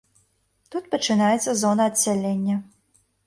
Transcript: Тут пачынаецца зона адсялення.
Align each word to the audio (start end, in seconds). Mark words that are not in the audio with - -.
Тут 0.75 0.87
пачынаецца 0.95 1.53
зона 1.61 1.83
адсялення. 1.91 2.55